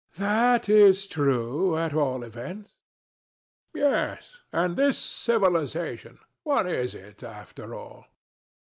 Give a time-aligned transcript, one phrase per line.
[0.17, 0.25] ANA.
[0.25, 2.73] THAT is true, at all events.
[3.71, 3.91] THE DEVIL.
[3.91, 6.17] Yes; and this civilization!
[6.41, 8.07] what is it, after all?